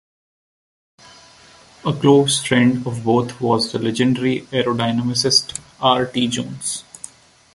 [1.85, 6.07] A close friend of both was the legendary aerodynamicist, R.
[6.07, 6.27] T.
[6.27, 6.83] Jones.